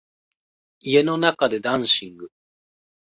[0.79, 2.31] 家の中でダンシング